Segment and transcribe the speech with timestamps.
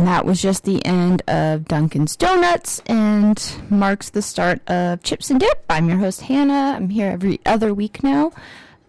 [0.00, 5.28] And that was just the end of Duncan's Donuts and marks the start of Chips
[5.28, 5.62] and Dip.
[5.68, 6.74] I'm your host, Hannah.
[6.76, 8.32] I'm here every other week now.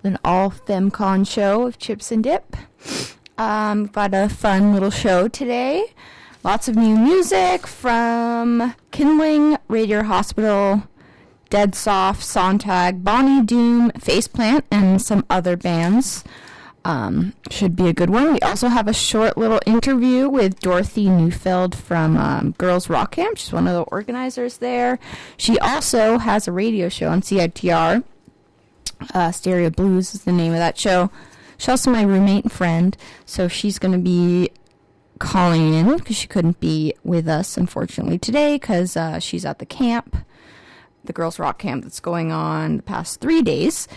[0.05, 2.55] An all FemCon show of Chips and Dip.
[3.37, 5.93] Um, got a fun little show today.
[6.45, 10.83] Lots of new music from Kindling, Radio Hospital,
[11.49, 16.23] Dead Soft, Sontag, Bonnie Doon, Faceplant, and some other bands.
[16.83, 18.33] Um, should be a good one.
[18.33, 23.37] We also have a short little interview with Dorothy Neufeld from um, Girls Rock Camp.
[23.37, 24.97] She's one of the organizers there.
[25.37, 28.03] She also has a radio show on CITR.
[29.13, 31.11] Uh, Stereo Blues is the name of that show.
[31.57, 34.49] She's also my roommate and friend, so she's going to be
[35.19, 39.65] calling in because she couldn't be with us, unfortunately, today because uh, she's at the
[39.65, 40.17] camp,
[41.03, 43.87] the Girls Rock Camp that's going on the past three days.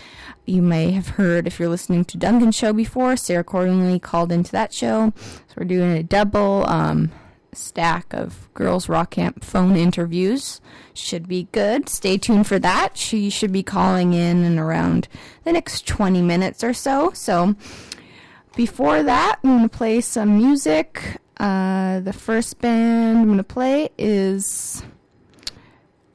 [0.45, 4.51] You may have heard, if you're listening to Duncan's show before, Sarah Cordingley called into
[4.51, 5.13] that show.
[5.17, 7.11] So we're doing a double um,
[7.53, 10.61] stack of Girls Rock Camp phone interviews.
[10.93, 11.89] Should be good.
[11.89, 12.97] Stay tuned for that.
[12.97, 15.07] She should be calling in in around
[15.43, 17.11] the next 20 minutes or so.
[17.13, 17.55] So
[18.55, 21.19] before that, I'm going to play some music.
[21.37, 24.83] Uh, the first band I'm going to play is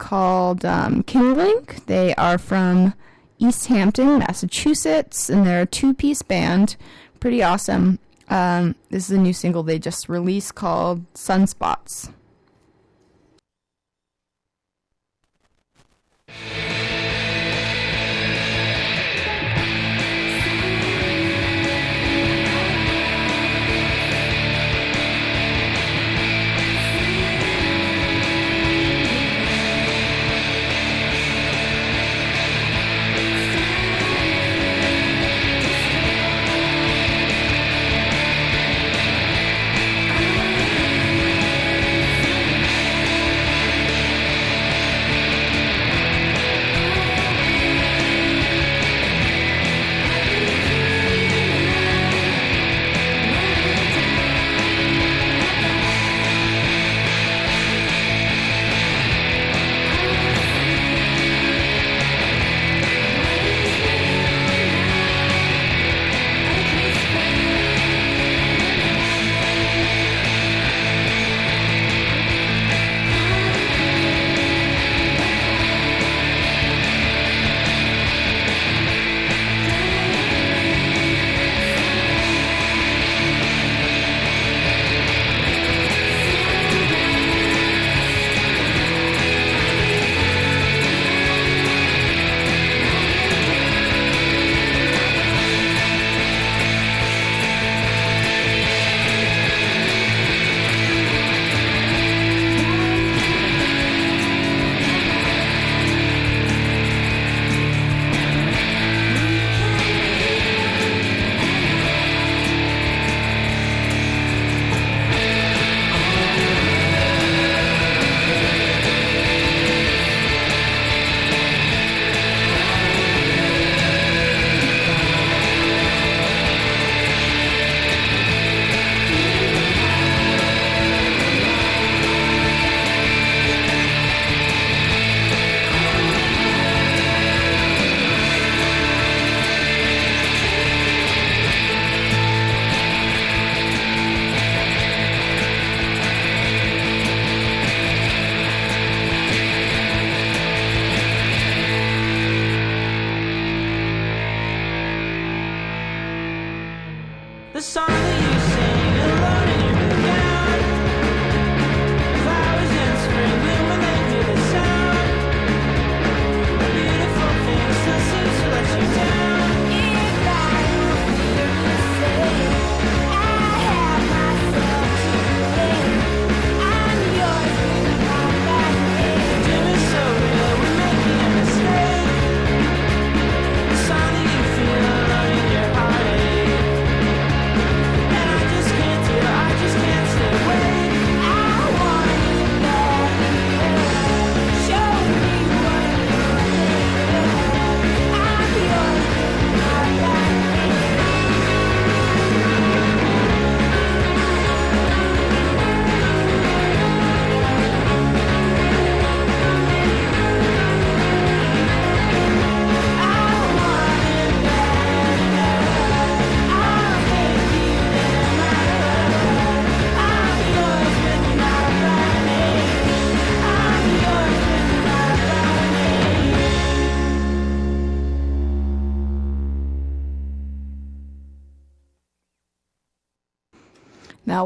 [0.01, 1.67] called um, Kindling.
[1.85, 2.95] They are from
[3.37, 6.75] East Hampton, Massachusetts, and they're a two piece band.
[7.19, 7.99] Pretty awesome.
[8.27, 12.11] Um, this is a new single they just released called Sunspots.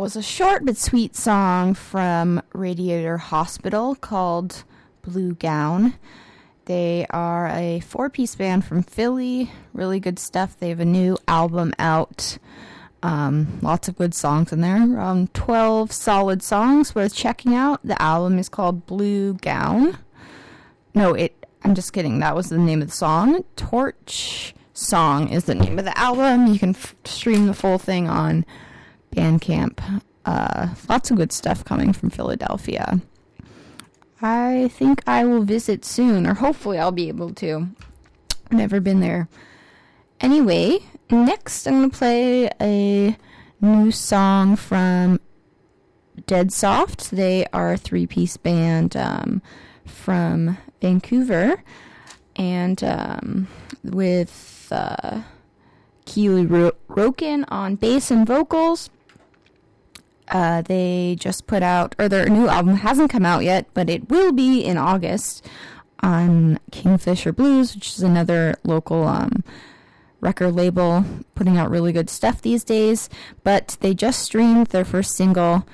[0.06, 4.64] Was a short but sweet song from Radiator Hospital called
[5.02, 5.96] Blue Gown.
[6.66, 9.50] They are a four piece band from Philly.
[9.74, 10.60] Really good stuff.
[10.60, 12.38] They have a new album out.
[13.02, 14.78] Um, lots of good songs in there.
[14.78, 17.80] Around 12 solid songs worth checking out.
[17.84, 19.98] The album is called Blue Gown.
[20.94, 21.48] No, it.
[21.64, 22.20] I'm just kidding.
[22.20, 23.44] That was the name of the song.
[23.56, 26.46] Torch Song is the name of the album.
[26.46, 28.46] You can f- stream the full thing on
[29.16, 30.02] Bandcamp.
[30.26, 33.00] Uh, lots of good stuff coming from Philadelphia.
[34.22, 37.68] I think I will visit soon, or hopefully I'll be able to.
[38.52, 39.28] Never been there.
[40.20, 40.80] Anyway,
[41.10, 43.18] next I'm going to play a
[43.62, 45.20] new song from
[46.26, 47.12] Dead Soft.
[47.12, 49.42] They are a three piece band um,
[49.86, 51.64] from Vancouver
[52.36, 53.48] and um,
[53.84, 55.22] with uh,
[56.06, 58.90] Keely Ro- Roken on bass and vocals.
[60.30, 64.10] Uh, they just put out, or their new album hasn't come out yet, but it
[64.10, 65.46] will be in August
[66.02, 69.44] on Kingfisher Bluez, which is another local um,
[70.22, 71.06] record label
[71.36, 73.10] putting out really good stuff these days.
[73.44, 75.66] But they just streamed their first single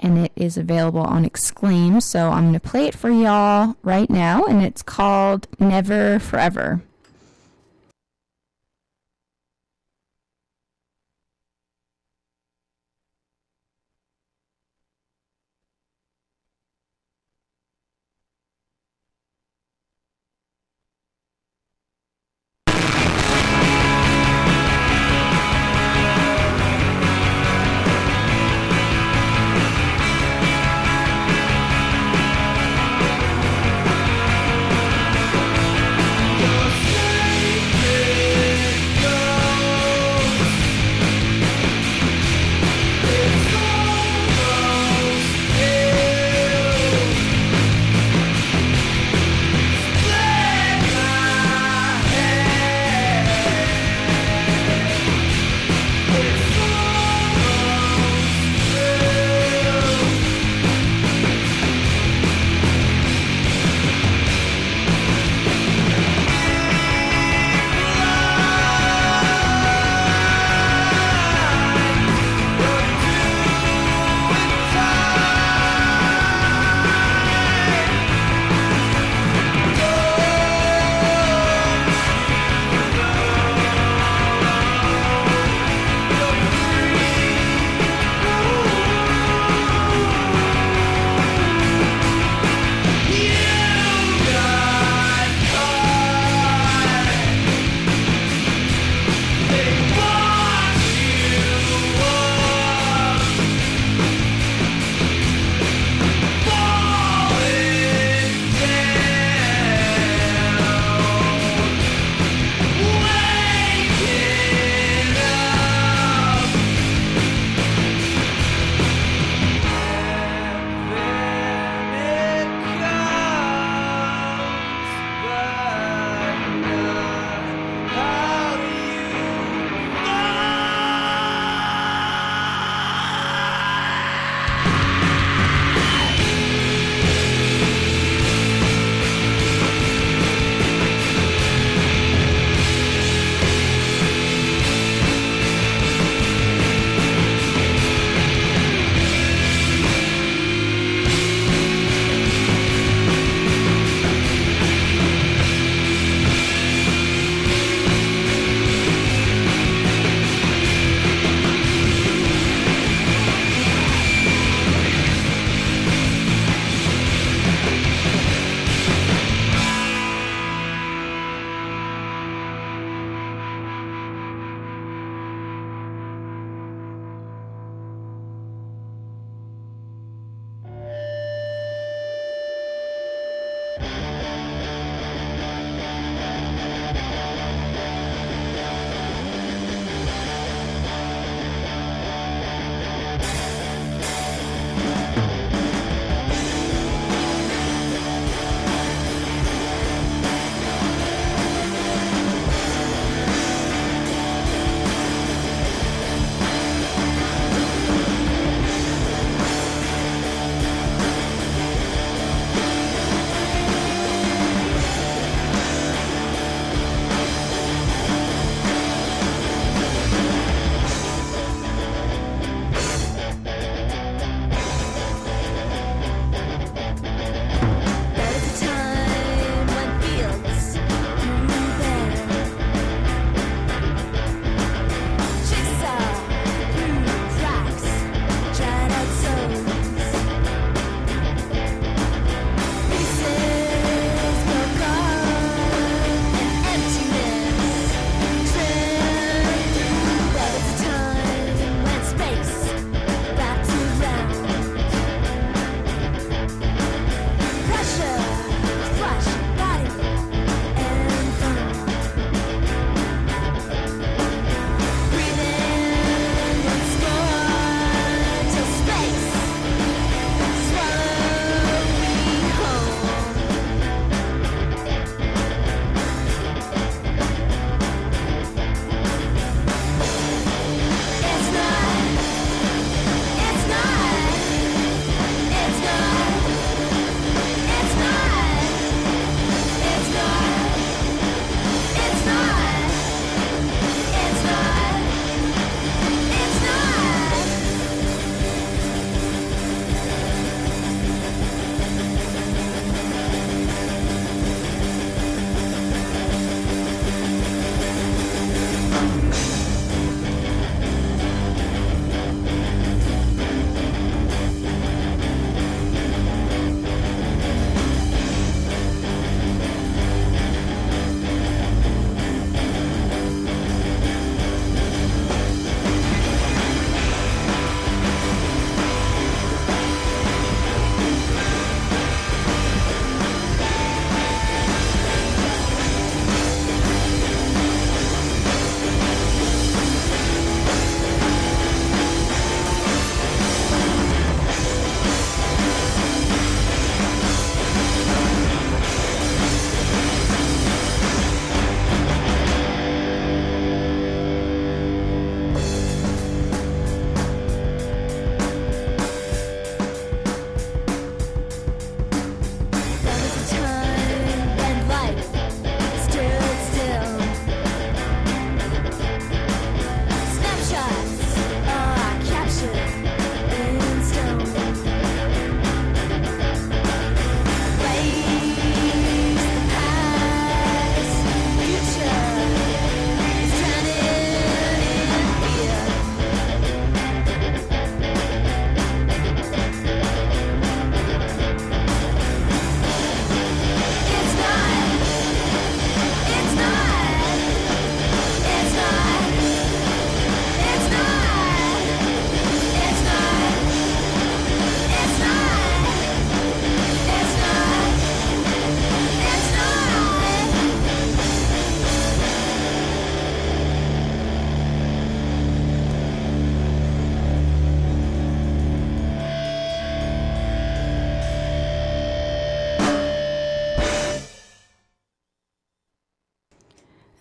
[0.00, 2.00] and it is available on Exclaim.
[2.00, 6.82] So I'm going to play it for y'all right now, and it's called Never Forever.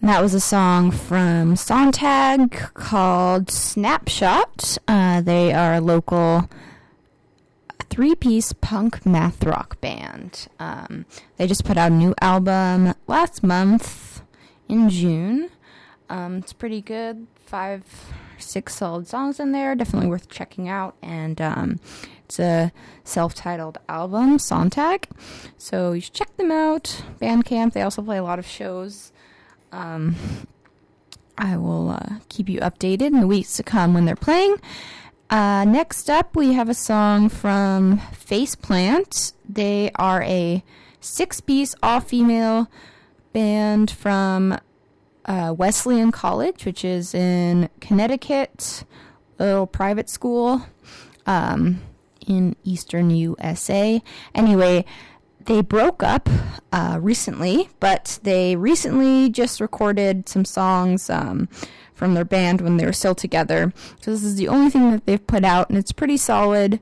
[0.07, 4.77] And that was a song from Sontag called Snapshot.
[4.87, 6.49] Uh, they are a local
[7.89, 10.47] three piece punk math rock band.
[10.59, 14.21] Um, they just put out a new album last month
[14.69, 15.49] in June.
[16.09, 17.27] Um, it's pretty good.
[17.45, 17.83] Five,
[18.37, 19.75] six solid songs in there.
[19.75, 20.95] Definitely worth checking out.
[21.01, 21.81] And um,
[22.23, 22.71] it's a
[23.03, 25.09] self titled album, Sontag.
[25.57, 27.03] So you should check them out.
[27.19, 27.73] Bandcamp.
[27.73, 29.11] They also play a lot of shows.
[29.71, 30.15] Um,
[31.37, 34.57] I will uh, keep you updated in the weeks to come when they're playing.
[35.29, 39.33] Uh, next up, we have a song from Faceplant.
[39.47, 40.63] They are a
[41.01, 42.69] six piece all female
[43.33, 44.57] band from
[45.25, 48.85] uh, Wesleyan College, which is in Connecticut,
[49.37, 50.65] a little private school
[51.25, 51.81] um,
[52.25, 54.01] in eastern USA.
[54.33, 54.85] Anyway,
[55.47, 56.29] they broke up
[56.71, 61.49] uh, recently, but they recently just recorded some songs um,
[61.93, 63.73] from their band when they were still together.
[64.01, 66.79] So this is the only thing that they've put out, and it's pretty solid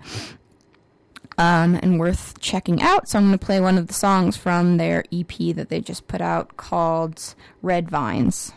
[1.37, 3.07] um, and worth checking out.
[3.07, 6.07] So I'm going to play one of the songs from their EP that they just
[6.07, 8.53] put out called Red Vines.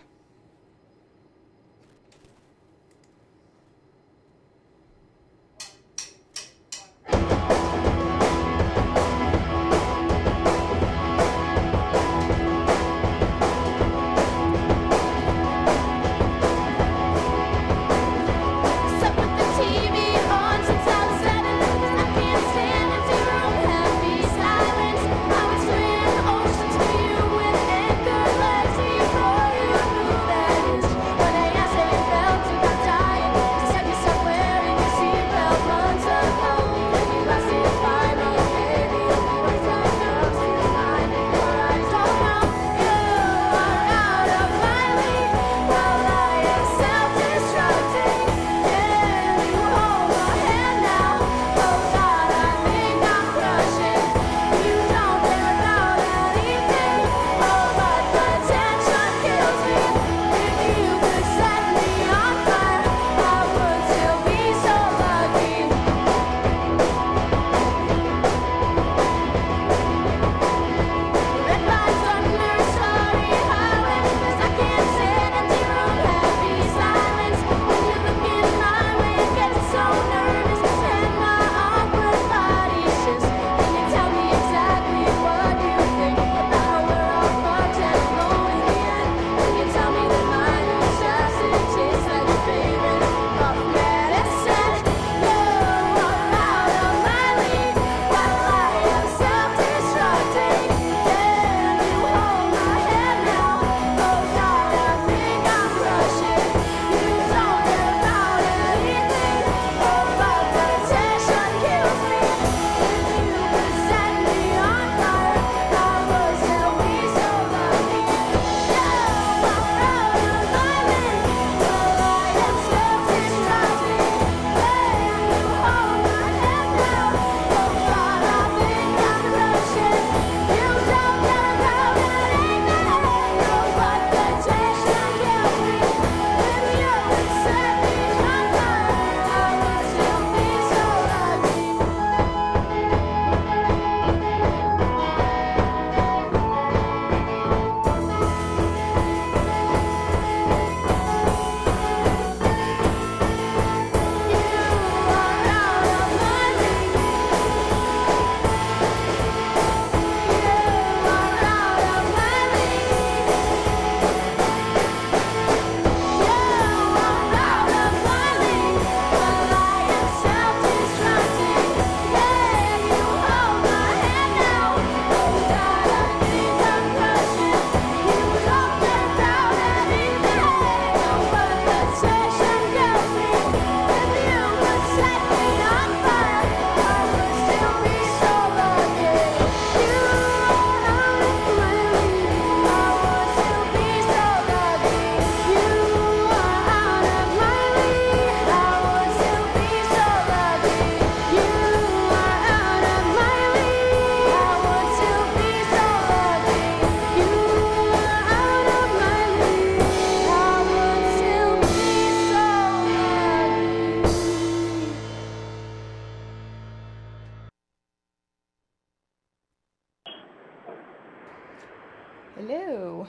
[222.58, 223.06] Hello.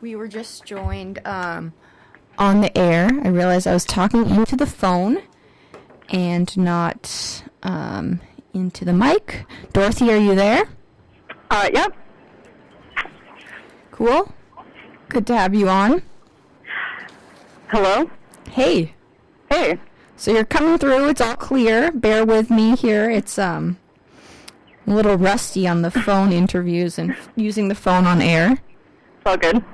[0.00, 1.72] We were just joined um,
[2.38, 3.10] on the air.
[3.24, 5.22] I realized I was talking into the phone
[6.08, 8.20] and not um,
[8.54, 9.44] into the mic.
[9.72, 10.68] Dorothy, are you there?
[11.50, 11.96] Uh, yep.
[13.90, 14.32] Cool.
[15.08, 16.02] Good to have you on.
[17.68, 18.08] Hello.
[18.50, 18.94] Hey.
[19.50, 19.80] Hey.
[20.16, 21.08] So you're coming through.
[21.08, 21.90] It's all clear.
[21.90, 23.10] Bear with me here.
[23.10, 23.78] It's um
[24.86, 28.60] a little rusty on the phone interviews and using the phone on air.
[29.26, 29.64] All good.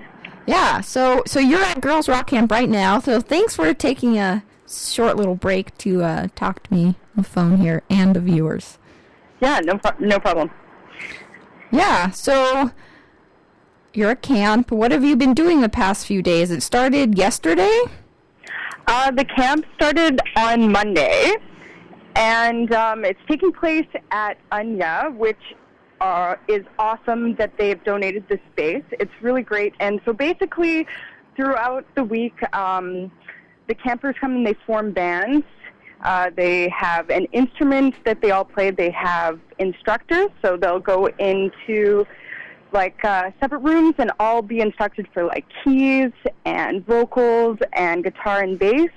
[0.46, 0.80] Yeah.
[0.80, 2.98] So so you're at Girls Rock Camp right now.
[2.98, 7.22] So thanks for taking a short little break to uh, talk to me on the
[7.22, 8.78] phone here and the viewers.
[9.40, 10.50] Yeah, no, pro- no problem.
[11.70, 12.10] Yeah.
[12.10, 12.70] So
[13.92, 14.70] you're at camp.
[14.70, 16.50] What have you been doing the past few days?
[16.50, 17.82] It started yesterday.
[18.86, 21.34] Uh, the camp started on Monday,
[22.16, 25.38] and um, it's taking place at Anya, which
[26.02, 28.82] uh, is awesome that they've donated this space.
[28.90, 29.72] It's really great.
[29.78, 30.86] And so basically,
[31.36, 33.10] throughout the week, um,
[33.68, 35.46] the campers come and they form bands.
[36.02, 38.72] Uh, they have an instrument that they all play.
[38.72, 42.04] They have instructors, so they'll go into
[42.72, 46.10] like uh, separate rooms and all be instructed for like keys
[46.44, 48.90] and vocals and guitar and bass.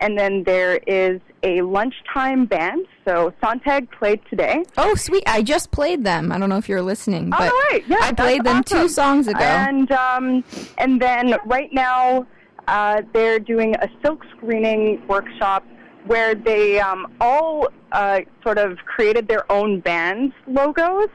[0.00, 2.86] And then there is a lunchtime band.
[3.06, 4.64] So Sontag played today.
[4.76, 5.24] Oh, sweet!
[5.26, 6.30] I just played them.
[6.30, 7.82] I don't know if you're listening, but oh, right.
[7.88, 8.78] yeah, I played them awesome.
[8.82, 9.40] two songs ago.
[9.40, 10.44] And um,
[10.78, 12.26] and then right now
[12.68, 15.64] uh, they're doing a silk screening workshop
[16.06, 21.08] where they um, all uh, sort of created their own band's logos,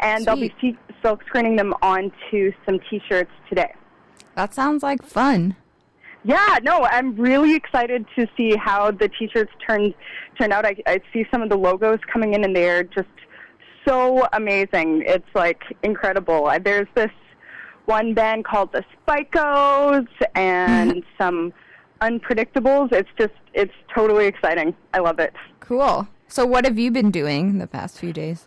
[0.00, 0.52] and they'll be
[1.02, 3.72] silk screening them onto some T-shirts today.
[4.34, 5.56] that sounds like fun.
[6.24, 9.94] Yeah, no, I'm really excited to see how the T-shirts turn
[10.38, 10.66] turn out.
[10.66, 13.08] I, I see some of the logos coming in, and they're just
[13.86, 15.04] so amazing.
[15.06, 16.46] It's like incredible.
[16.46, 17.10] I- There's this
[17.86, 21.52] one band called the Spikos, and some
[22.02, 22.92] Unpredictables.
[22.92, 24.74] It's just it's totally exciting.
[24.92, 25.32] I love it.
[25.60, 26.06] Cool.
[26.26, 28.46] So what have you been doing the past few days?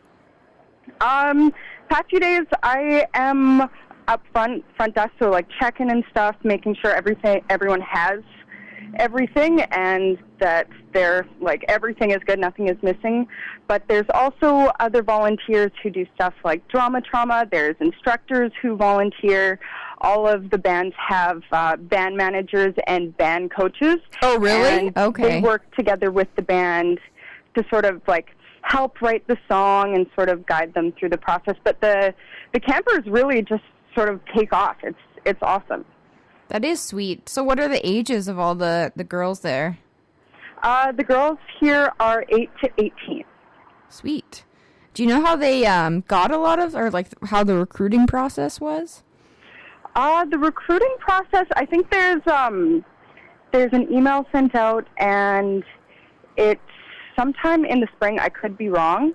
[1.02, 1.52] Um,
[1.90, 3.68] past few days, I am
[4.08, 8.22] up front, front desk, so like checking and stuff, making sure everything, everyone has
[8.98, 13.28] everything, and that they're like everything is good, nothing is missing.
[13.68, 17.48] But there's also other volunteers who do stuff like drama trauma.
[17.50, 19.60] There's instructors who volunteer.
[20.04, 23.98] All of the bands have uh, band managers and band coaches.
[24.24, 24.88] Oh, really?
[24.88, 25.24] And Okay.
[25.24, 27.00] They work together with the band
[27.56, 28.30] to sort of like
[28.64, 31.56] help write the song and sort of guide them through the process.
[31.64, 32.14] But the
[32.54, 33.64] the campers really just
[33.96, 34.78] sort of take off.
[34.84, 35.86] It's it's awesome.
[36.50, 37.30] That is sweet.
[37.30, 39.80] So what are the ages of all the the girls there?
[40.64, 43.24] Uh, the girls here are eight to eighteen.
[43.90, 44.44] Sweet.
[44.94, 48.08] Do you know how they um, got a lot of, or like how the recruiting
[48.08, 49.04] process was?
[49.96, 52.84] Uh, the recruiting process, I think there's um,
[53.52, 55.64] there's an email sent out, and
[56.38, 56.62] it's
[57.16, 58.20] sometime in the spring.
[58.20, 59.14] I could be wrong,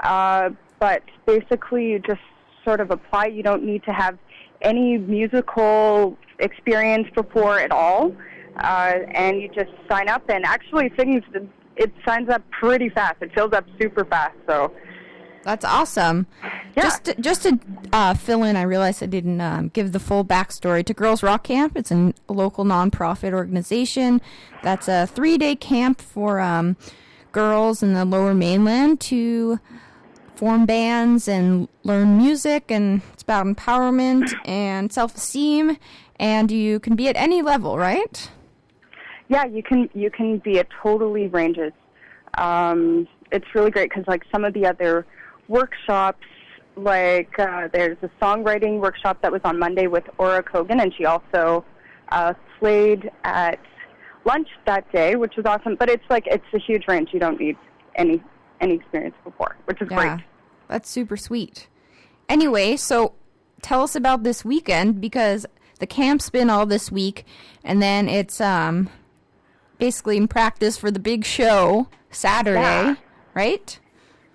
[0.00, 2.20] uh, but basically, you just
[2.68, 3.26] sort of apply.
[3.26, 4.18] You don't need to have
[4.60, 8.14] any musical experience before at all,
[8.58, 10.28] uh, and you just sign up.
[10.28, 11.22] And actually, things
[11.76, 13.16] it signs up pretty fast.
[13.22, 14.36] It fills up super fast.
[14.46, 14.70] So
[15.44, 16.26] That's awesome.
[16.42, 16.82] Yeah.
[16.82, 17.58] Just to, just to
[17.92, 21.44] uh, fill in, I realized I didn't um, give the full backstory to Girls Rock
[21.44, 21.74] Camp.
[21.74, 24.20] It's a local nonprofit organization.
[24.62, 26.76] That's a three day camp for um,
[27.32, 29.58] girls in the Lower Mainland to
[30.38, 35.76] form bands and learn music, and it's about empowerment and self esteem.
[36.20, 38.30] And you can be at any level, right?
[39.28, 41.72] Yeah, you can you can be at totally ranges.
[42.38, 45.06] Um, it's really great because like some of the other
[45.48, 46.24] workshops,
[46.76, 51.04] like uh, there's a songwriting workshop that was on Monday with Ora Cogan, and she
[51.04, 51.64] also
[52.10, 53.58] uh, played at
[54.24, 55.74] lunch that day, which was awesome.
[55.74, 57.10] But it's like it's a huge range.
[57.12, 57.56] You don't need
[57.96, 58.22] any
[58.60, 60.26] any experience before, which is Yeah, great.
[60.68, 61.68] That's super sweet.
[62.28, 63.14] Anyway, so
[63.62, 65.46] tell us about this weekend because
[65.78, 67.24] the camp's been all this week,
[67.64, 68.90] and then it's um
[69.78, 72.94] basically in practice for the big show Saturday, Yeah.
[73.34, 73.78] right?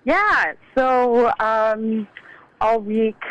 [0.06, 2.08] Yeah, so um,
[2.62, 3.22] all week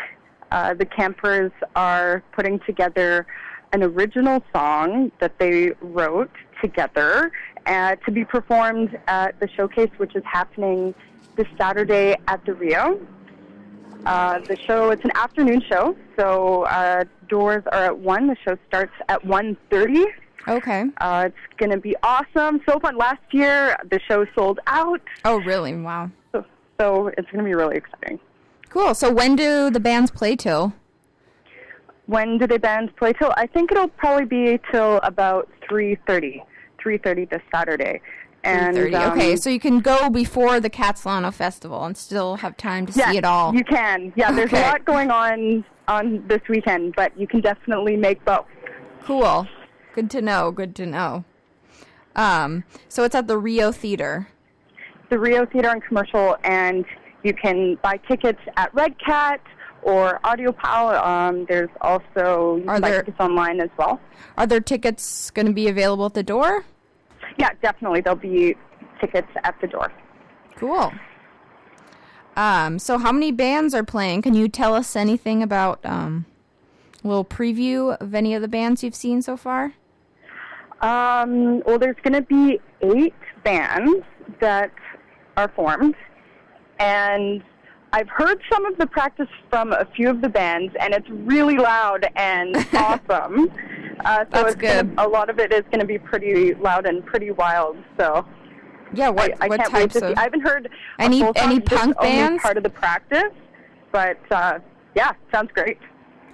[0.51, 3.25] uh, the campers are putting together
[3.73, 7.31] an original song that they wrote together
[7.65, 10.93] uh, to be performed at the showcase, which is happening
[11.35, 12.99] this Saturday at the Rio.
[14.05, 18.27] Uh, the show it's an afternoon show, so uh, doors are at one.
[18.27, 20.05] The show starts at one thirty.
[20.47, 20.83] Okay.
[20.99, 22.97] Uh, it's going to be awesome, so fun.
[22.97, 25.73] Last year the show sold out, Oh, really?
[25.73, 26.11] Wow.
[26.33, 26.43] so,
[26.77, 28.19] so it's going to be really exciting.
[28.67, 28.93] Cool.
[28.93, 30.73] So when do the bands play till?
[32.07, 33.31] when do the bands play till?
[33.37, 36.41] I think it'll probably be till about 3:30,
[36.83, 38.01] 3:30 this Saturday.
[38.43, 38.95] And 30.
[38.95, 42.91] um, okay, so you can go before the Khatsahlano Festival and still have time to
[42.93, 43.53] see it all.
[43.55, 44.11] You can.
[44.15, 44.61] Yeah, there's Okay.
[44.61, 48.45] a lot going on on this weekend, but you can definitely make both.
[49.03, 49.47] Cool.
[49.93, 50.51] Good to know.
[50.51, 51.23] Good to know.
[52.15, 54.27] Um, so it's at the Rio Theater.
[55.09, 56.85] The Rio Theater and Commercial, and
[57.23, 59.41] you can buy tickets at Red Cat
[59.81, 61.01] or Audiopile.
[61.05, 63.99] Um, there's also you Are can buy there- tickets online as well.
[64.37, 66.65] Are there tickets going to be available at the door?
[67.37, 68.01] Yeah, definitely.
[68.01, 68.55] There'll be
[68.99, 69.91] tickets at the door.
[70.55, 70.91] Cool.
[72.35, 74.23] Um, so how many bands are playing?
[74.23, 76.25] Can you tell us anything about um,
[77.03, 79.73] a little preview of any of the bands you've seen so far?
[80.81, 84.03] Um, well, there's going to be eight bands
[84.41, 84.71] that
[85.37, 85.95] are formed,
[86.79, 87.43] and
[87.93, 91.57] I've heard some of the practice from a few of the bands, and it's really
[91.57, 93.51] loud and awesome.
[94.05, 96.85] Uh, so That's it's gonna, a lot of it is going to be pretty loud
[96.85, 97.77] and pretty wild.
[97.97, 98.25] So
[98.93, 100.13] Yeah, what I, I what can't wait to see.
[100.15, 102.41] I haven't heard Any- any punk bands?
[102.43, 103.31] part of the practice,
[103.91, 104.59] but uh,
[104.95, 105.77] yeah, sounds great.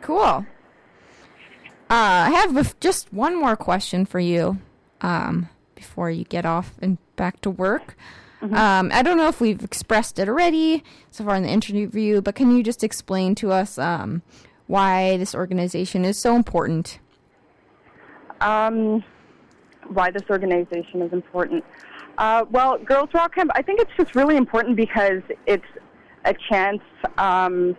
[0.01, 0.45] Cool.
[1.91, 4.59] Uh, I have a just one more question for you
[5.01, 7.95] um, before you get off and back to work.
[8.41, 12.35] Um, I don't know if we've expressed it already so far in the interview, but
[12.35, 14.21] can you just explain to us um,
[14.67, 16.99] why this organization is so important?
[18.41, 19.03] Um,
[19.87, 21.63] why this organization is important.
[22.17, 25.63] Uh, well, Girls Rock Camp, I think it's just really important because it's
[26.25, 26.81] a chance
[27.17, 27.77] um,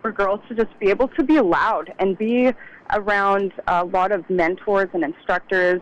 [0.00, 2.52] for girls to just be able to be loud and be
[2.92, 5.80] around a lot of mentors and instructors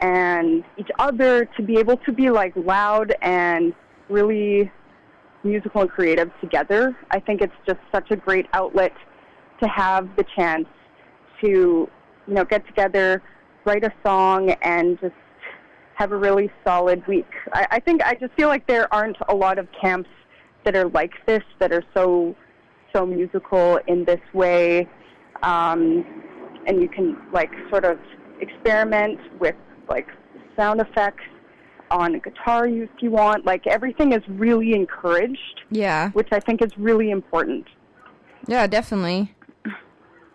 [0.00, 3.74] and each other to be able to be like loud and
[4.08, 4.70] really
[5.42, 6.96] musical and creative together.
[7.10, 8.92] I think it's just such a great outlet
[9.62, 10.66] to have the chance
[11.40, 13.22] to, you know, get together,
[13.64, 15.14] write a song, and just
[15.94, 17.28] have a really solid week.
[17.52, 20.08] I, I think I just feel like there aren't a lot of camps
[20.64, 22.34] that are like this that are so
[22.94, 24.88] so musical in this way,
[25.42, 26.04] um,
[26.66, 27.98] and you can like sort of
[28.40, 29.54] experiment with
[29.88, 30.08] like
[30.56, 31.24] sound effects
[31.90, 33.44] on a guitar if you want.
[33.44, 37.66] Like everything is really encouraged, Yeah, which I think is really important.
[38.46, 39.34] yeah, definitely.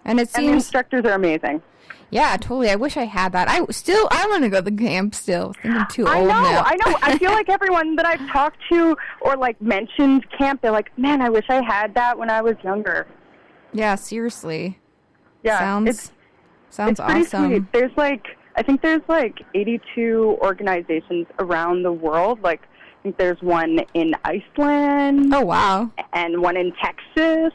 [0.05, 1.61] And it And the instructors are amazing.
[2.09, 2.69] Yeah, totally.
[2.69, 3.47] I wish I had that.
[3.49, 5.53] I still, I want to go to the camp still.
[5.63, 6.63] I'm too I know, now.
[6.65, 6.97] I know.
[7.01, 11.21] I feel like everyone that I've talked to or like mentioned camp, they're like, "Man,
[11.21, 13.07] I wish I had that when I was younger."
[13.73, 14.79] yeah, seriously.
[15.41, 16.11] Yeah, sounds it's
[16.69, 17.47] sounds it's pretty awesome.
[17.49, 17.71] sweet.
[17.73, 22.41] There's like I think there's like 82 organizations around the world.
[22.43, 25.91] Like I think there's one in Iceland Oh wow.
[26.13, 27.51] and one in Texas.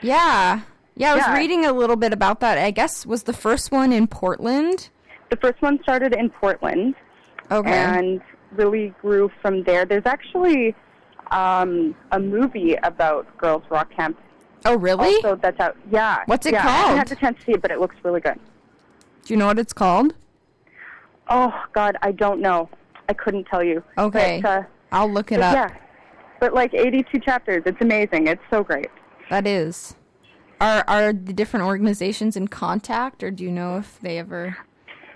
[0.00, 0.60] Yeah.
[1.00, 1.34] Yeah, I was Yeah.
[1.38, 2.58] reading a little bit about that.
[2.58, 4.90] I guess was the first one in Portland.
[5.30, 6.94] The first one started in Portland
[7.50, 7.70] Okay.
[7.72, 8.20] and
[8.52, 9.86] really grew from there.
[9.86, 10.74] There's actually
[11.30, 14.18] um, a movie about Girls Rock Camp
[14.66, 15.18] oh really?
[15.22, 15.74] So that's out.
[15.90, 16.18] Yeah.
[16.26, 18.20] What's it yeah, I haven't had the chance to see it, but it looks really
[18.20, 18.38] good.
[19.24, 20.12] Do you know what it's called?
[21.30, 22.68] Oh God, I don't know.
[23.08, 23.82] I couldn't tell you.
[23.96, 24.40] Okay.
[24.42, 25.54] But, uh, I'll look it up.
[25.54, 25.74] yeah.
[26.40, 27.62] But like 82 chapters.
[27.64, 28.26] It's amazing.
[28.26, 28.90] It's so great.
[29.30, 29.94] That is.
[30.60, 34.56] Are are the different organizations in contact or do you know if they ever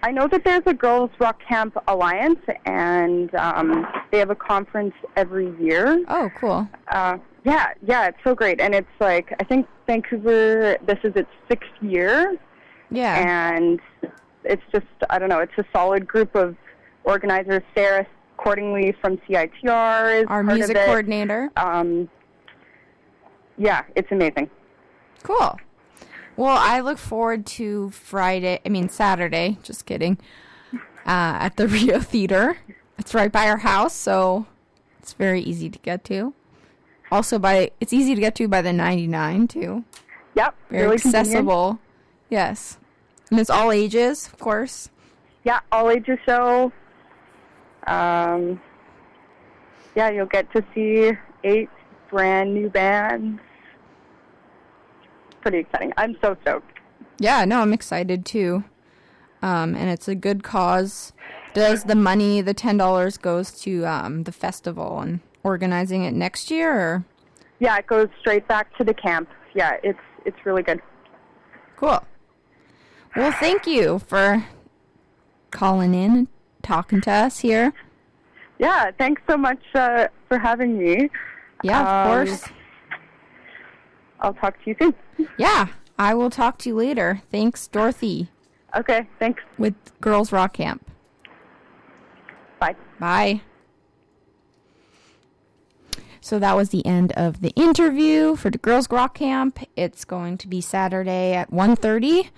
[0.05, 4.93] I know that there's a Girls Rock Camp Alliance, and um, they have a conference
[5.17, 6.05] every year.
[6.09, 6.69] Oh, cool.
[6.89, 10.77] Uh, yeah, yeah, it's so great, and it's like I think Vancouver.
[10.87, 12.37] This is its sixth year,
[12.91, 13.17] Yeah.
[13.17, 13.81] and
[14.45, 15.39] it's just I don't know.
[15.41, 16.55] It's a solid group of
[17.05, 17.63] organizers.
[17.75, 18.07] Sarah
[18.39, 21.51] Cordingley from CITR is Our music coordinator.
[21.57, 22.11] Um,
[23.57, 24.51] yeah, it's amazing.
[25.25, 25.59] Cool.
[26.37, 30.19] Well, I look forward to Friday, I mean Saturday, just kidding,
[30.73, 30.79] uh,
[31.41, 32.59] at the Rio Theater.
[32.99, 34.47] It's right by our house, so
[35.01, 36.33] it's very easy to get to.
[37.11, 39.85] Also by it's easy to get to by the 99 too.
[40.35, 41.27] Yep, Very really convenient.
[41.27, 41.79] accessible.
[42.31, 42.79] Yes.
[43.31, 44.91] And it's all ages, of course.
[45.45, 46.73] Yeah, all ages show.
[47.87, 48.61] Um,
[49.95, 51.13] yeah, you'll get to see
[51.45, 51.69] eight
[52.11, 53.41] brand new bands.
[55.45, 55.93] Pretty exciting.
[55.99, 56.79] I'm so stoked.
[57.19, 58.65] Yeah, no, I'm excited too.
[59.43, 61.13] Um, and it's a good cause.
[61.53, 66.51] Does the money, the ten dollars, goes to um, the festival and organizing it next
[66.51, 66.73] year?
[66.73, 67.05] Or?
[67.61, 69.29] Yeah, it goes straight back to the camp.
[69.55, 70.81] Yeah, it's it's really good.
[71.77, 72.03] Cool.
[73.15, 74.47] Well, thank you for
[75.51, 76.29] calling in and
[76.63, 77.75] talking to us here.
[78.59, 81.11] Yeah, thanks so much uh, for having me.
[81.63, 82.45] Yeah, of Um, course.
[84.25, 84.95] I'll talk to you soon.
[85.39, 85.69] Yeah.
[85.99, 87.23] I will talk to you later.
[87.31, 88.29] Thanks, Dorothy,
[88.77, 89.41] Okay, thanks.
[89.59, 90.85] with Girls Rock Camp.
[92.59, 92.75] Bye.
[92.99, 93.43] Bye.
[96.21, 99.59] So that was the end of the interview for the Girls Rock Camp.
[99.77, 102.31] It's going to be Saturday at 1.30.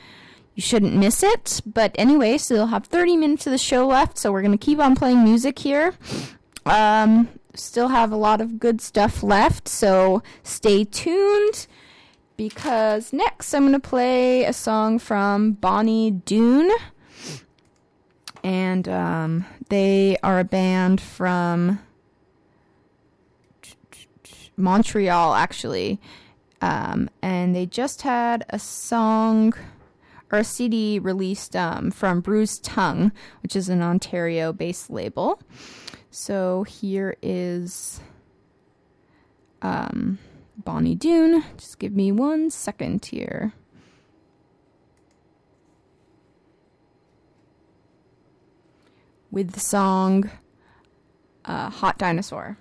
[0.54, 1.62] You shouldn't miss it.
[1.64, 4.18] But anyway, so you'll have 30 minutes of the show left.
[4.18, 5.94] So we're going to keep on playing music here.
[6.66, 9.68] Um, still have a lot of good stuff left.
[9.68, 11.68] So stay tuned
[12.36, 16.70] because next I'm going to play a song from Bonnie Doon
[18.46, 21.80] and um, they are a band from
[24.56, 26.00] Montreal, actually.
[26.60, 29.52] Um, and they just had a song
[30.32, 35.40] or a CD released um, from Bruised Tongue, which is an Ontario based label.
[36.10, 38.00] So here is
[39.60, 40.18] um,
[40.56, 41.44] Bonnie Doon.
[41.56, 43.52] Just give me one second here.
[49.36, 50.30] with the song
[51.44, 52.56] uh, Hot Dinosaur.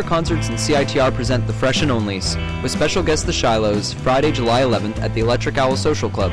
[0.00, 4.32] Timbre Concerts and CITR present The Fresh and Onlys, with special guest The Shilohs, Friday,
[4.32, 6.32] July 11th at the Electric Owl Social Club.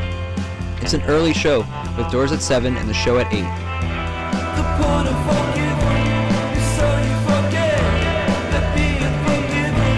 [0.81, 1.65] It's an early show,
[1.97, 3.41] with doors at 7 and the show at 8.
[3.41, 3.45] The
[4.79, 6.07] point of forgiving
[6.55, 7.75] is so you forget
[8.53, 9.91] that being forgiven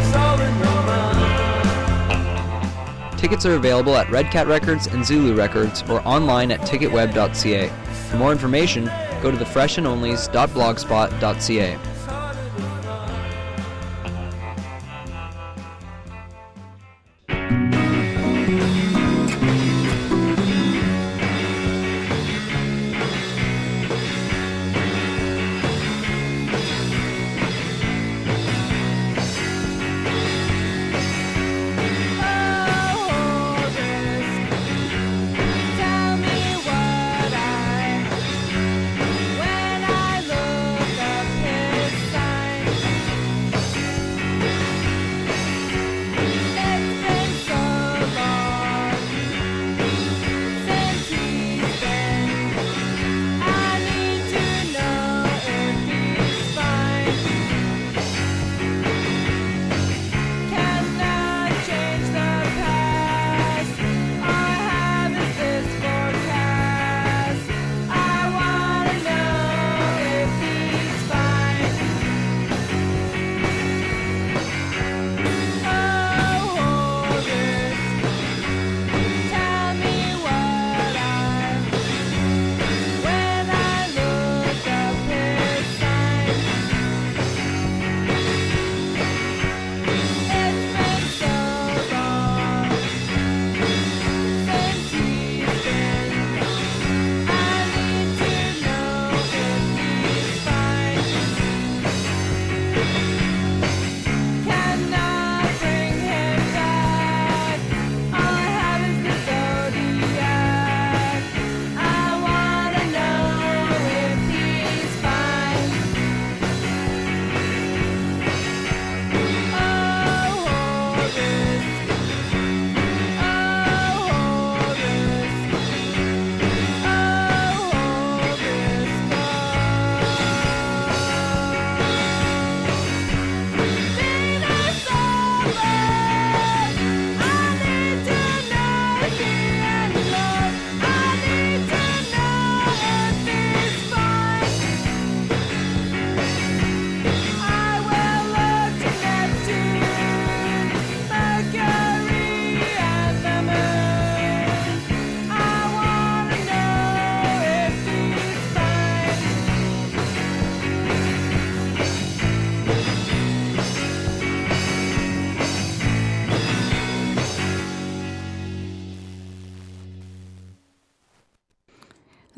[0.00, 0.80] is all in your
[3.10, 3.18] mind.
[3.18, 7.68] Tickets are available at Red Cat Records and Zulu Records or online at ticketweb.ca.
[8.08, 8.90] For more information,
[9.20, 11.78] go to thefreshandonlys.blogspot.ca.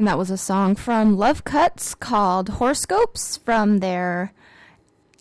[0.07, 4.33] And that was a song from Love Cuts called Horoscopes from their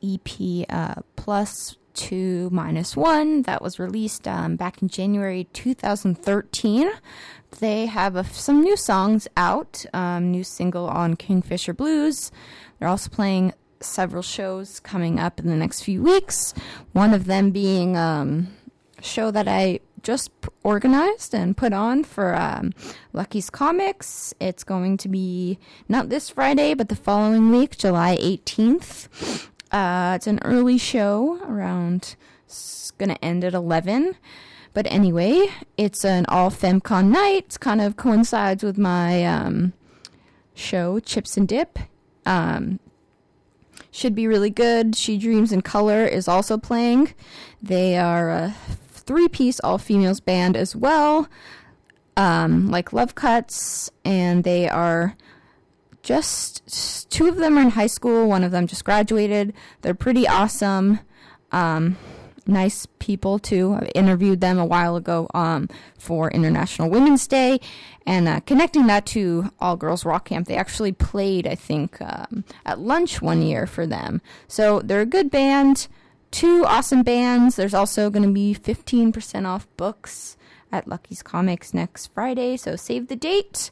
[0.03, 6.91] EP uh, Plus Two Minus One that was released um, back in January 2013.
[7.59, 12.29] They have some new songs out, um, new single on Kingfisher Bluez.
[12.77, 16.53] They're also playing several shows coming up in the next few weeks.
[16.91, 18.49] One of them being um,
[18.99, 20.31] a show that I just
[20.63, 22.71] organized and put on for um,
[23.11, 24.33] Lucky's Comics.
[24.39, 25.57] It's going to be
[25.89, 29.49] not this Friday, but the following week, July 18th.
[29.71, 34.15] Uh, it's an early show around, it's going to end at 11.
[34.73, 37.55] But anyway, it's an all FemCon night.
[37.55, 39.73] It kind of coincides with my um,
[40.53, 41.79] show, Chips and Dip.
[42.25, 42.79] Um,
[43.89, 44.95] should be really good.
[44.95, 47.13] She Dreams in Color is also playing.
[47.61, 48.55] They are a
[49.05, 51.27] three piece all females band as well,
[52.17, 55.15] um, like Love Cuts, and they are
[56.01, 59.53] just two of them are in high school, one of them just graduated.
[59.81, 60.99] They're pretty awesome.
[61.51, 61.97] Um,
[62.47, 63.73] nice people too.
[63.73, 67.59] I interviewed them a while ago um, for International Women's Day,
[68.05, 72.43] and uh, connecting that to All Girls Rock Camp, they actually played, I think, um,
[72.65, 74.21] at lunch one year for them.
[74.47, 75.87] So they're a good band.
[76.35, 77.55] Two awesome bands.
[77.55, 80.35] There's also going to be 15% off books
[80.69, 83.71] at Lucky's Comics next Friday, so save the date.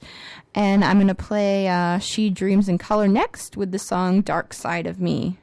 [0.55, 4.53] And I'm going to play uh, She Dreams in Color next with the song Dark
[4.53, 5.37] Side of Me.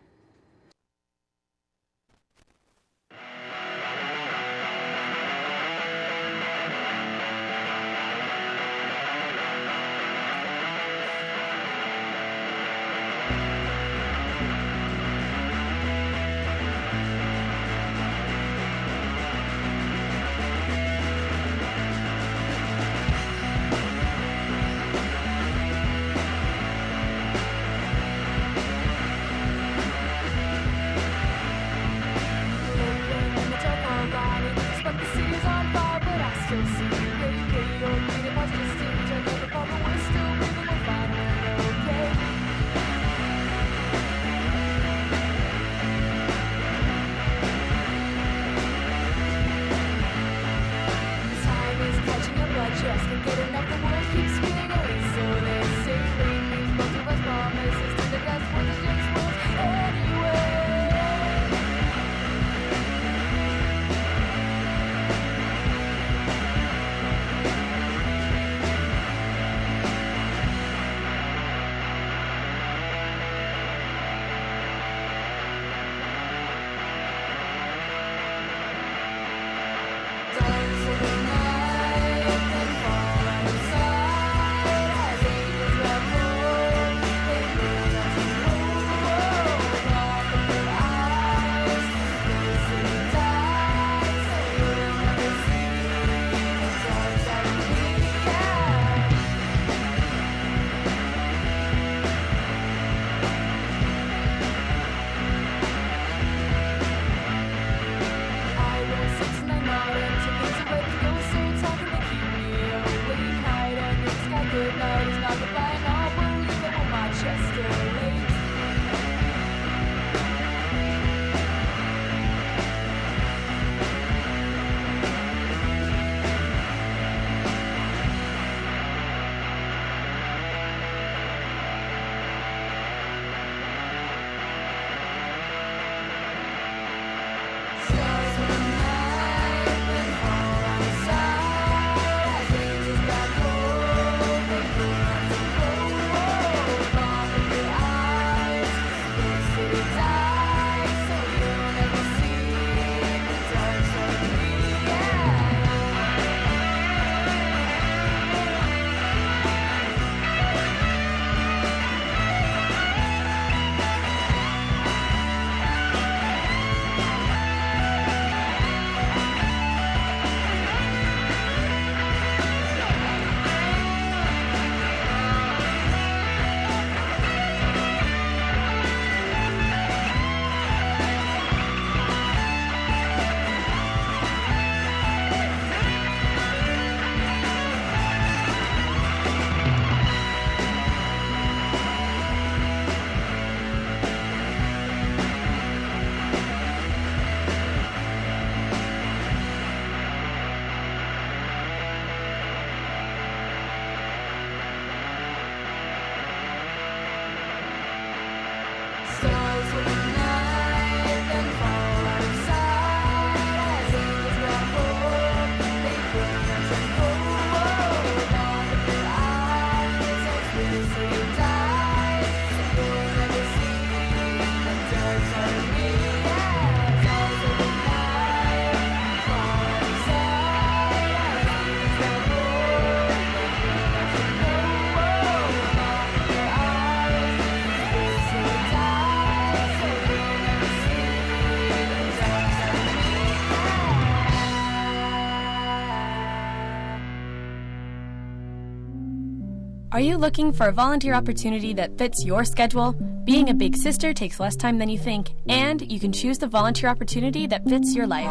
[249.92, 252.92] Are you looking for a volunteer opportunity that fits your schedule?
[253.24, 256.46] Being a big sister takes less time than you think, and you can choose the
[256.46, 258.30] volunteer opportunity that fits your life.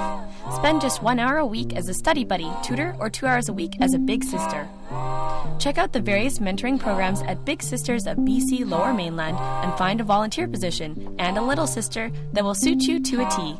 [0.55, 3.53] Spend just one hour a week as a study buddy, tutor, or two hours a
[3.53, 4.69] week as a big sister.
[5.59, 9.99] Check out the various mentoring programs at Big Sisters of BC Lower Mainland and find
[9.99, 13.57] a volunteer position and a little sister that will suit you to a T.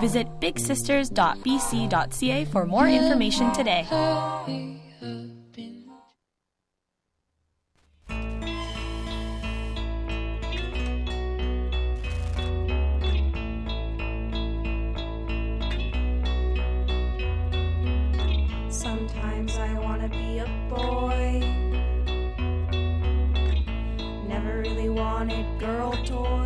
[0.00, 4.73] Visit bigsisters.bc.ca for more information today.
[20.74, 21.40] Boy.
[24.28, 26.43] Never really wanted girl toys.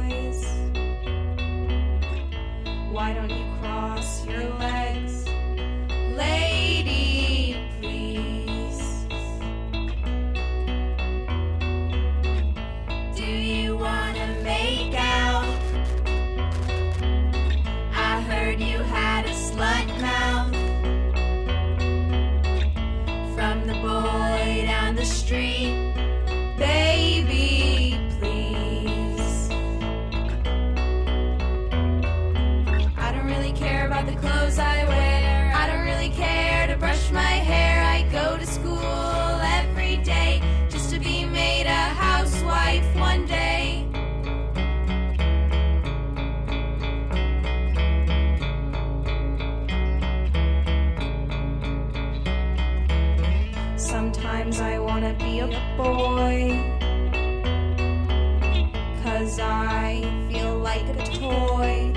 [59.19, 60.01] Cause I
[60.31, 61.93] feel like a toy.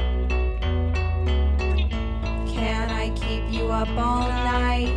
[2.52, 4.92] Can I keep you up all night?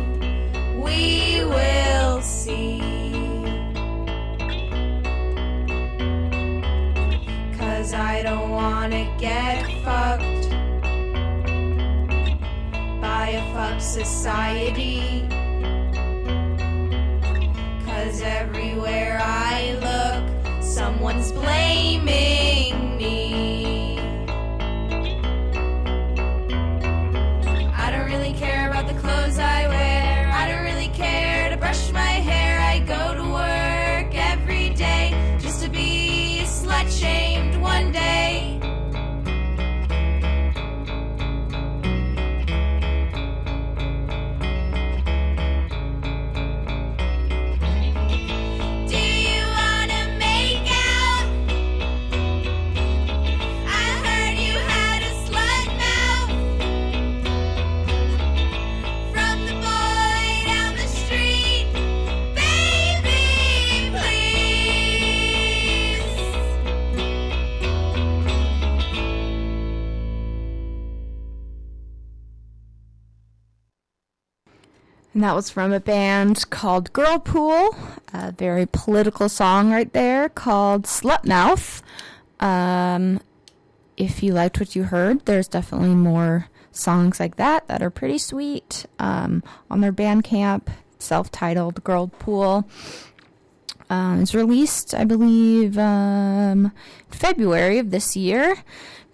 [0.75, 2.81] We will see.
[7.59, 10.49] Cause I don't wanna get fucked
[13.01, 15.27] by a fuck society.
[17.85, 21.64] Cause everywhere I look, someone's blaming
[75.25, 77.75] that was from a band called Girlpool,
[78.13, 81.81] a very political song right there called Slutmouth.
[82.39, 83.19] Um,
[83.97, 88.19] if you liked what you heard, there's definitely more songs like that that are pretty
[88.19, 90.67] sweet um, on their Bandcamp,
[90.99, 92.65] self-titled Girlpool.
[93.89, 96.71] Um, it's released, I believe, um,
[97.09, 98.57] February of this year.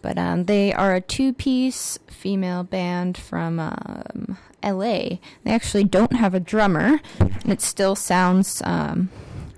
[0.01, 5.17] But um, they are a two-piece female band from um, LA.
[5.43, 9.09] They actually don't have a drummer, and it still sounds um,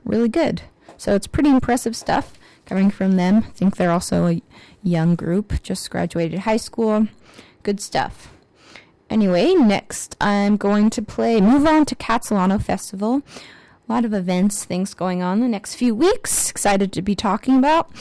[0.06, 0.62] really good.
[0.96, 3.40] So it's pretty impressive stuff coming from them.
[3.40, 4.42] I think they're also a
[4.82, 7.10] young group, just graduated high school.
[7.64, 8.32] Good stuff.
[9.10, 13.24] Anyway, next I'm going to play, move on to Khatsahlano Festival.
[13.90, 16.50] A lot of events, things going on the next few weeks.
[16.50, 17.92] Excited to be talking about.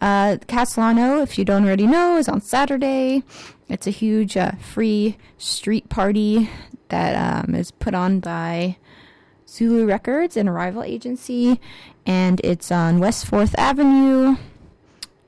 [0.00, 3.22] Uh, Khatsahlano, if you don't already know, is on Saturday.
[3.68, 6.50] It's a huge uh, free street party
[6.88, 8.76] that um, is put on by
[9.48, 11.60] Zulu Records, an arrival agency,
[12.04, 14.36] and it's on West 4th Avenue.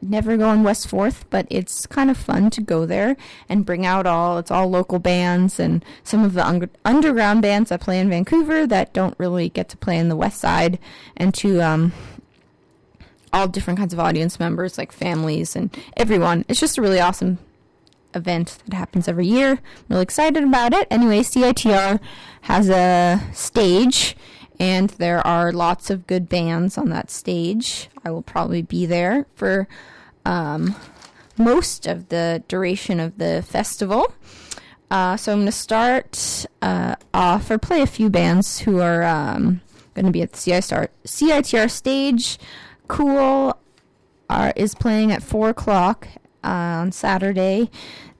[0.01, 3.17] Never go on West 4th, but it's kind of fun to go there
[3.49, 7.71] and bring out all, it's all local bands and some of the un- underground bands
[7.71, 10.79] that play in Vancouver that don't really get to play in the West Side,
[11.17, 11.93] and to um,
[13.33, 16.45] all different kinds of audience members, like families and everyone.
[16.49, 17.39] It's just a really awesome
[18.15, 19.53] event that happens every year.
[19.53, 20.87] I'm really excited about it.
[20.91, 22.01] Anyway, CITR
[22.43, 24.17] has a stage,
[24.59, 27.89] and there are lots of good bands on that stage.
[28.05, 29.69] I will probably be there for
[30.25, 30.75] um,
[31.37, 34.13] most of the duration of the festival.
[34.91, 39.03] Uh, so I'm going to start uh, off or play a few bands who are
[39.05, 39.61] um,
[39.95, 42.39] going to be at the CITR, CITR stage.
[42.89, 43.57] Cool
[44.31, 46.09] are, is playing at 4 o'clock
[46.43, 47.71] uh, on Saturday.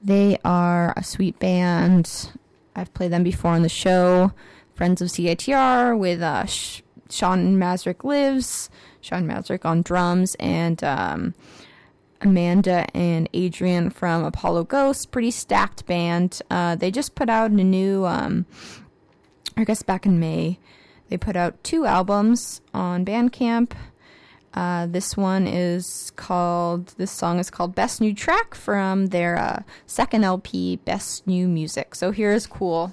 [0.03, 2.33] They are a sweet band.
[2.77, 4.33] I've played them before on the show.
[4.75, 11.35] Friends of CITR with uh, Sh- Sean Masrick Lives, Sean Masrick on drums, and um,
[12.21, 15.11] Amanda and Adrian from Apollo Ghost.
[15.11, 16.41] Pretty stacked band.
[16.51, 18.47] Uh, they just put out a new, um,
[19.57, 20.59] I guess back in May,
[21.09, 23.73] they put out two albums on Bandcamp.
[24.59, 29.63] Uh, this one is called, this song is called Best New Track from their uh,
[29.87, 31.95] second LP, Best New Music.
[31.95, 32.93] So here is Cool.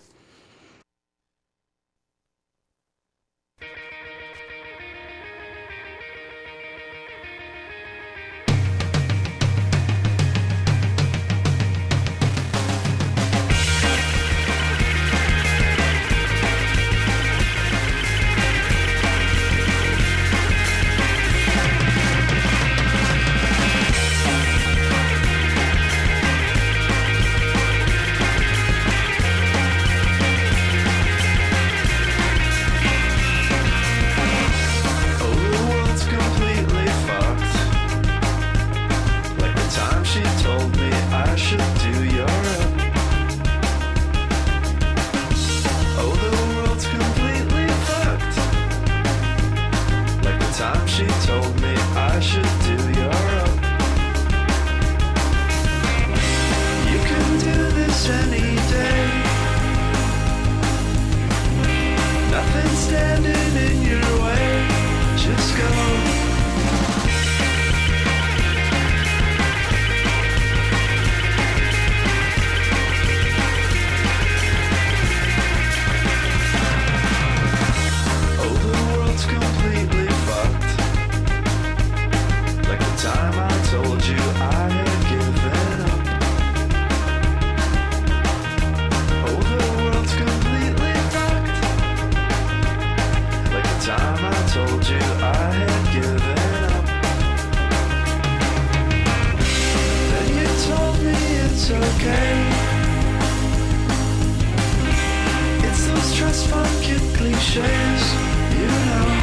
[106.44, 106.68] Fund
[107.14, 108.14] cliches,
[108.60, 109.15] you know.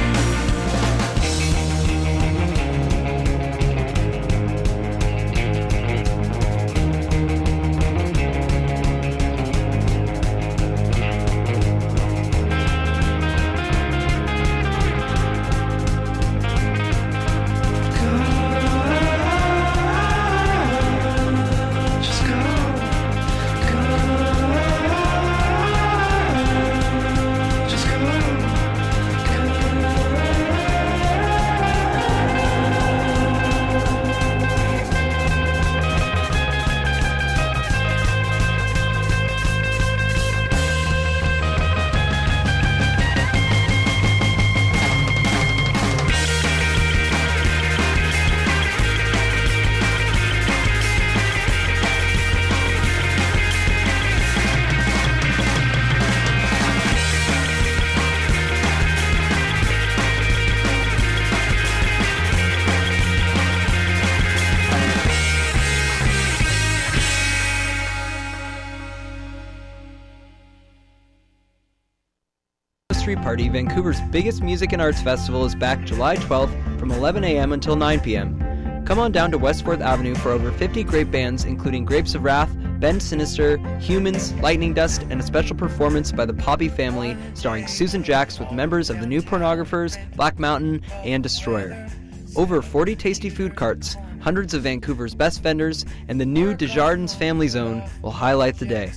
[73.32, 77.54] Party, Vancouver's biggest music and arts festival, is back July 12th from 11 a.m.
[77.54, 78.84] until 9 p.m.
[78.84, 82.24] Come on down to West 4th Avenue for over 50 great bands, including Grapes of
[82.24, 87.66] Wrath, Bend Sinister, Humans, Lightning Dust, and a special performance by the Poppy family starring
[87.66, 91.88] Susan Jacks with members of the New Pornographers, Black Mountain, and Destroyer.
[92.36, 97.48] Over 40 tasty food carts, hundreds of Vancouver's best vendors, and the new Desjardins Family
[97.48, 98.92] Zone will highlight the day.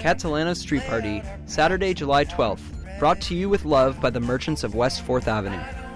[0.00, 2.79] Khatsahlano Street Party, Saturday, July 12th.
[3.00, 5.89] Brought to you with love by the merchants of West 4th Avenue.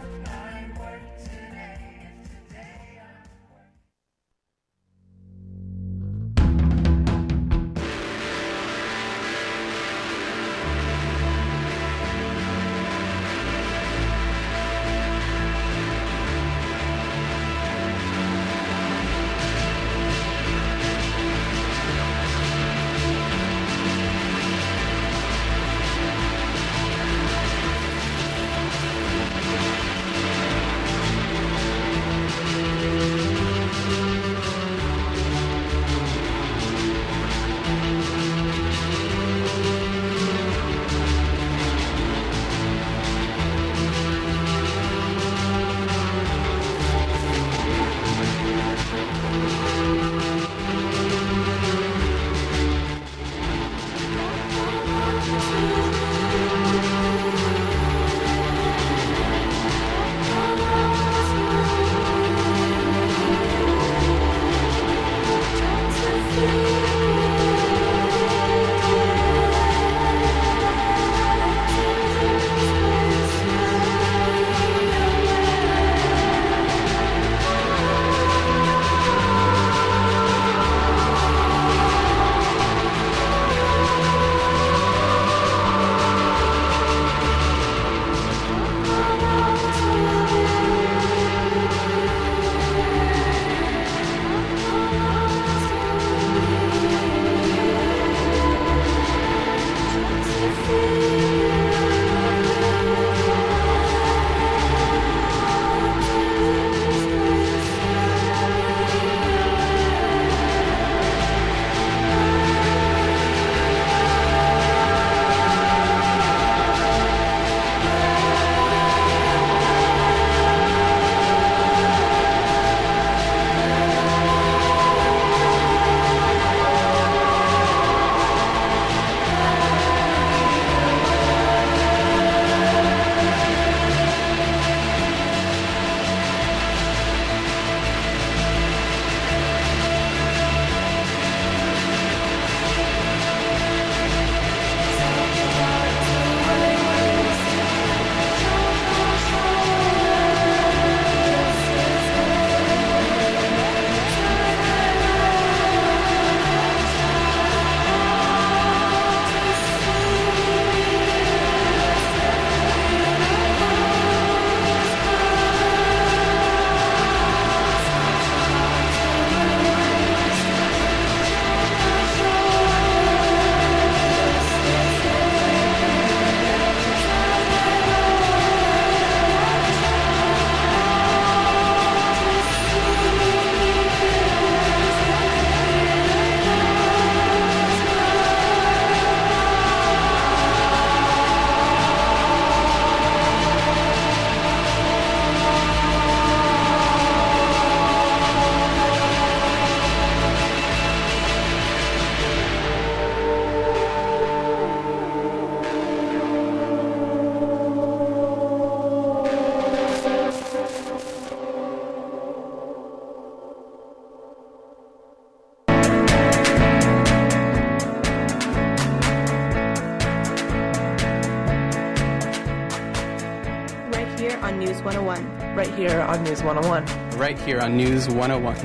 [224.32, 225.54] On News 101.
[225.54, 227.18] Right here on News 101.
[227.18, 228.56] Right here on News 101.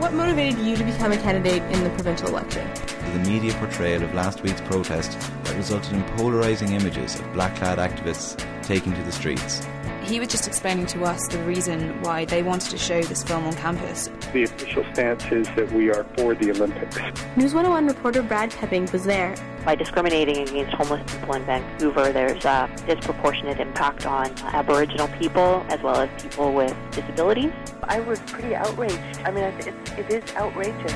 [0.00, 2.68] What motivated you to become a candidate in the provincial election?
[3.12, 7.78] The media portrayal of last week's protest that resulted in polarising images of black clad
[7.78, 9.66] activists taking to the streets.
[10.08, 13.44] He was just explaining to us the reason why they wanted to show this film
[13.44, 14.08] on campus.
[14.32, 16.96] The official stance is that we are for the Olympics.
[17.36, 19.36] News 101 reporter Brad Pepping was there.
[19.66, 25.82] By discriminating against homeless people in Vancouver, there's a disproportionate impact on Aboriginal people as
[25.82, 27.52] well as people with disabilities.
[27.82, 29.20] I was pretty outraged.
[29.26, 29.66] I mean, it,
[29.98, 30.92] it is outrageous.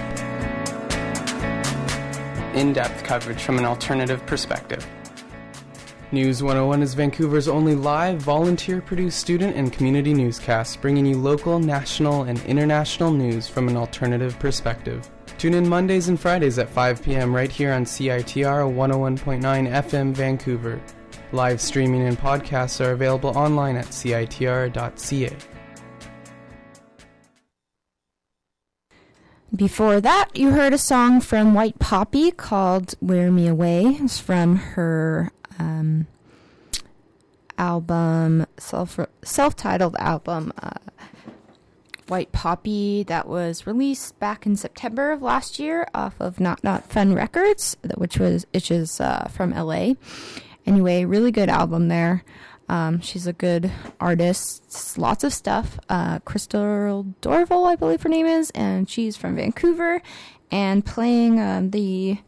[2.56, 4.86] In depth coverage from an alternative perspective.
[6.12, 11.58] News 101 is Vancouver's only live, volunteer produced student and community newscast, bringing you local,
[11.58, 15.10] national, and international news from an alternative perspective.
[15.38, 17.34] Tune in Mondays and Fridays at 5 p.m.
[17.34, 20.82] right here on CITR 101.9 FM Vancouver.
[21.32, 25.34] Live streaming and podcasts are available online at citr.ca.
[29.56, 33.96] Before that, you heard a song from White Poppy called Wear Me Away.
[33.98, 36.06] It's from her um,
[37.58, 40.78] album, self self titled album, uh,
[42.08, 46.90] White Poppy, that was released back in September of last year off of Not Not
[46.90, 49.94] Fun Records, which was which is uh, from LA.
[50.66, 52.24] Anyway, really good album there.
[52.68, 55.78] Um, she's a good artist, lots of stuff.
[55.88, 60.00] Uh, Crystal Dorval, I believe her name is, and she's from Vancouver
[60.50, 62.18] and playing um, the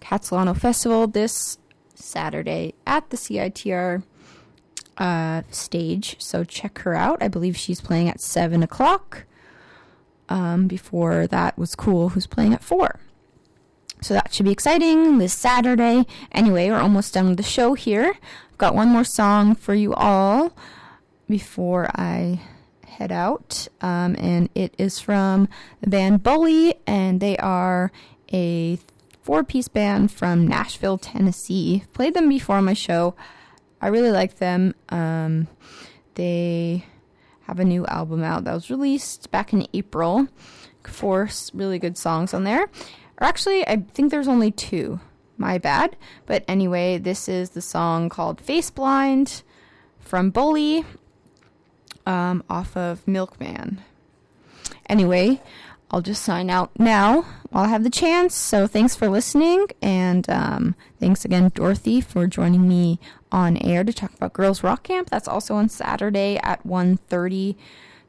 [0.00, 1.58] Khatsahlano Festival this
[2.08, 4.02] Saturday at the CITR
[4.96, 6.16] uh, stage.
[6.18, 7.22] So check her out.
[7.22, 9.24] I believe she's playing at 7 o'clock.
[10.30, 13.00] Um, before that was Cool, who's playing at 4.
[14.02, 16.06] So that should be exciting this Saturday.
[16.32, 18.12] Anyway, we're almost done with the show here.
[18.50, 20.52] I've got one more song for you all
[21.28, 22.40] before I
[22.86, 23.68] head out.
[23.80, 25.48] Um, and it is from
[25.80, 27.90] the band Bully, and they are
[28.32, 28.78] a
[29.28, 31.84] four piece band from Nashville, Tennessee.
[31.92, 33.14] Played them before on my show.
[33.78, 34.74] I really like them.
[34.88, 35.48] Um,
[36.14, 36.86] they
[37.42, 40.28] have a new album out that was released back in April.
[40.82, 42.62] Four really good songs on there.
[42.62, 44.98] Or actually, I think there's only two.
[45.36, 45.98] My bad.
[46.24, 49.42] But anyway, this is the song called Face Blind
[50.00, 50.86] from Bully
[52.06, 53.82] um, off of Milkman.
[54.88, 55.42] Anyway,
[55.90, 58.34] I'll just sign out now while I have the chance.
[58.34, 63.00] So thanks for listening, and um, thanks again, Dorothy, for joining me
[63.32, 65.08] on air to talk about Girls Rock Camp.
[65.08, 67.56] That's also on Saturday at 1.30.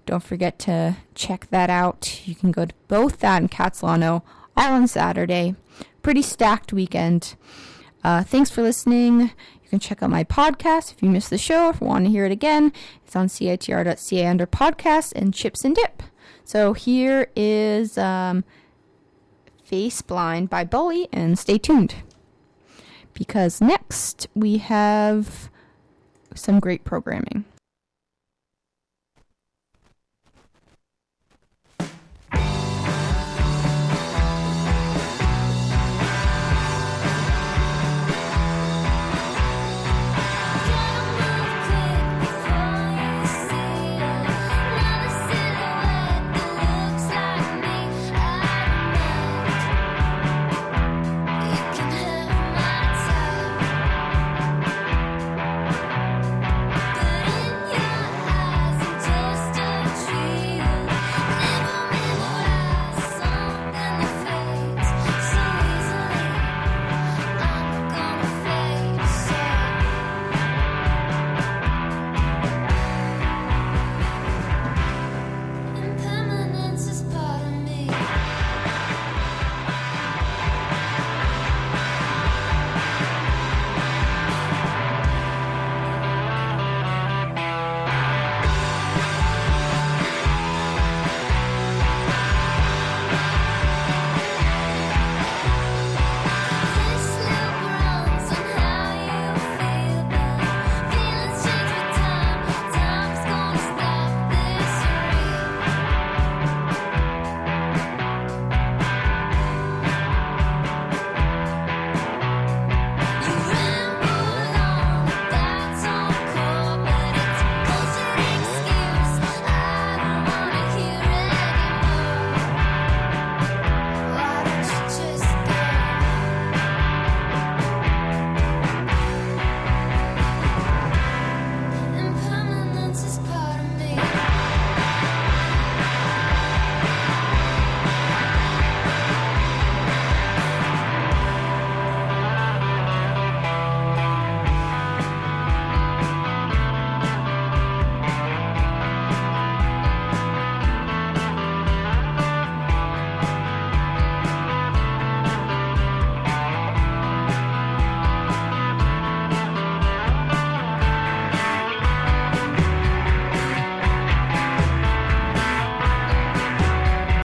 [0.06, 2.22] Don't forget to check that out.
[2.28, 4.24] You can go to both that and Khatsahlano
[4.58, 5.56] all on Saturday.
[6.02, 7.36] Pretty stacked weekend.
[8.04, 9.22] Uh, thanks for listening.
[9.22, 11.68] You can check out my podcast if you missed the show.
[11.68, 12.74] or If you want to hear it again,
[13.06, 16.04] it's on citr.ca under podcast and chips and dip.
[16.50, 18.44] So here is um,
[19.64, 21.94] Face Blind by Bully, and stay tuned.
[23.14, 25.52] Because next we have
[26.34, 27.46] some great programming.